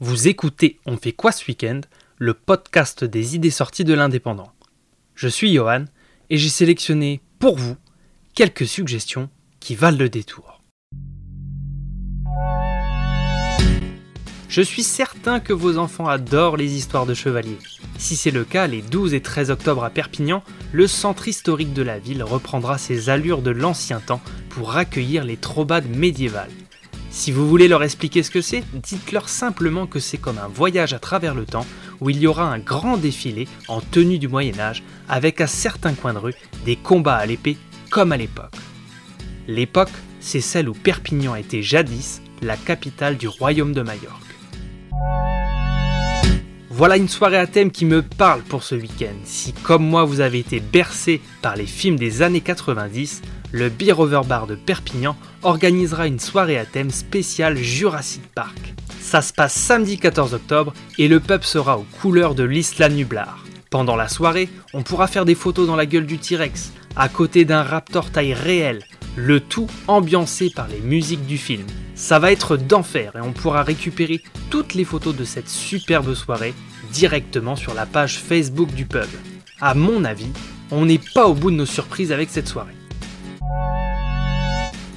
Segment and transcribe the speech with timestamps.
[0.00, 1.80] Vous écoutez On fait quoi ce week-end
[2.18, 4.52] Le podcast des idées sorties de l'indépendant.
[5.14, 5.84] Je suis Johan
[6.30, 7.76] et j'ai sélectionné pour vous
[8.34, 9.30] quelques suggestions
[9.60, 10.62] qui valent le détour.
[14.48, 17.58] Je suis certain que vos enfants adorent les histoires de chevaliers.
[17.96, 20.42] Si c'est le cas, les 12 et 13 octobre à Perpignan,
[20.72, 25.36] le centre historique de la ville reprendra ses allures de l'ancien temps pour accueillir les
[25.36, 26.50] trobades médiévales.
[27.14, 30.94] Si vous voulez leur expliquer ce que c'est, dites-leur simplement que c'est comme un voyage
[30.94, 31.64] à travers le temps
[32.00, 35.94] où il y aura un grand défilé en tenue du Moyen Âge avec à certains
[35.94, 36.34] coins de rue
[36.66, 37.56] des combats à l'épée
[37.88, 38.56] comme à l'époque.
[39.46, 44.20] L'époque, c'est celle où Perpignan était jadis la capitale du royaume de Majorque.
[46.68, 49.14] Voilà une soirée à thème qui me parle pour ce week-end.
[49.22, 53.22] Si comme moi vous avez été bercé par les films des années 90,
[53.54, 58.74] le Beer Over Bar de Perpignan organisera une soirée à thème spéciale Jurassic Park.
[59.00, 63.44] Ça se passe samedi 14 octobre et le pub sera aux couleurs de l'Isla Nublar.
[63.70, 67.44] Pendant la soirée, on pourra faire des photos dans la gueule du T-Rex, à côté
[67.44, 68.82] d'un raptor taille réelle,
[69.14, 71.64] le tout ambiancé par les musiques du film.
[71.94, 76.54] Ça va être d'enfer et on pourra récupérer toutes les photos de cette superbe soirée
[76.92, 79.06] directement sur la page Facebook du pub.
[79.60, 80.32] À mon avis,
[80.72, 82.74] on n'est pas au bout de nos surprises avec cette soirée.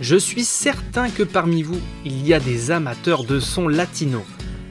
[0.00, 4.22] Je suis certain que parmi vous, il y a des amateurs de son latino.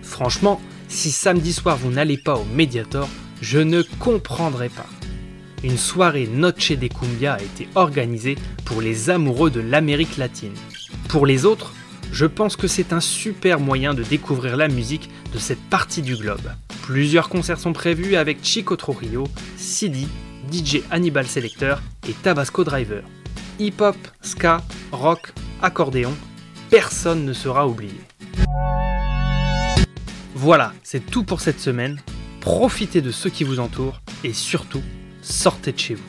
[0.04, 3.10] Franchement, si samedi soir vous n'allez pas au Mediator,
[3.42, 4.86] je ne comprendrai pas.
[5.64, 10.54] Une soirée Noche de Cumbia a été organisée pour les amoureux de l'Amérique latine.
[11.10, 11.74] Pour les autres,
[12.12, 16.16] je pense que c'est un super moyen de découvrir la musique de cette partie du
[16.16, 16.52] globe.
[16.84, 20.08] Plusieurs concerts sont prévus avec Chico Trujillo, Sidi,
[20.54, 23.04] DJ Hannibal Selector et Tabasco Driver
[23.60, 24.62] hip-hop, ska,
[24.92, 26.14] rock, accordéon,
[26.70, 28.00] personne ne sera oublié.
[30.34, 32.02] Voilà, c'est tout pour cette semaine.
[32.42, 34.84] Profitez de ceux qui vous entourent et surtout,
[35.22, 36.04] sortez de chez vous.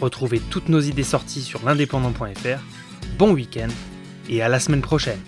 [0.00, 2.60] Retrouvez toutes nos idées sorties sur l'indépendant.fr.
[3.18, 3.68] Bon week-end
[4.28, 5.20] et à la semaine prochaine.